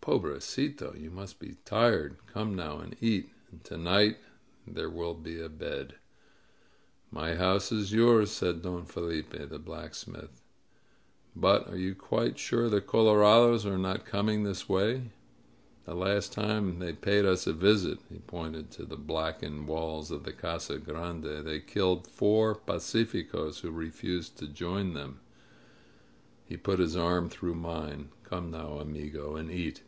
Pobre 0.00 0.40
cito! 0.40 0.94
You 0.98 1.12
must 1.12 1.38
be 1.38 1.54
tired! 1.64 2.16
Come 2.26 2.56
now 2.56 2.80
and 2.80 2.96
eat. 3.00 3.30
And 3.52 3.62
to 3.62 3.78
night 3.78 4.16
there 4.66 4.90
will 4.90 5.14
be 5.14 5.40
a 5.40 5.48
bed.'' 5.48 5.94
"My 7.12 7.36
house 7.36 7.70
is 7.70 7.92
yours," 7.92 8.32
said 8.32 8.62
Don 8.62 8.84
Felipe, 8.84 9.48
the 9.48 9.60
black 9.60 9.94
smith, 9.94 10.42
^^ut 11.38 11.70
are 11.70 11.76
you 11.76 11.94
quite 11.94 12.36
sure 12.36 12.68
the 12.68 12.80
colorados 12.80 13.64
are 13.64 13.78
not 13.78 14.04
coming 14.04 14.42
this 14.42 14.68
way? 14.68 15.12
The 15.84 15.94
last 15.94 16.32
time 16.32 16.80
they 16.80 16.94
paid 16.94 17.24
us 17.24 17.46
a 17.46 17.52
visit" 17.52 18.00
(he 18.08 18.18
pointed 18.18 18.72
to 18.72 18.84
the 18.84 18.96
blackened 18.96 19.68
walls 19.68 20.10
of 20.10 20.24
the 20.24 20.32
Casa 20.32 20.78
Grande) 20.78 21.46
"they 21.46 21.60
killed 21.60 22.08
four 22.08 22.56
pacificos 22.56 23.60
who 23.60 23.70
refused 23.70 24.36
to 24.38 24.48
join 24.48 24.94
them." 24.94 25.20
He 26.44 26.56
put 26.56 26.80
his 26.80 26.96
arm 26.96 27.28
through 27.30 27.54
mine. 27.54 28.08
"Come 28.24 28.50
now, 28.50 28.80
amigo, 28.80 29.36
and 29.36 29.48
eat." 29.48 29.82